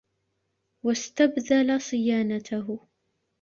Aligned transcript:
وَاسْتَبْذَلَ 0.85 1.79
صِيَانَتَهُ 1.81 2.87